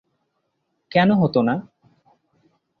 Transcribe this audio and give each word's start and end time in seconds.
কেন 0.91 1.09
হত 1.11 1.35
না? 1.47 1.55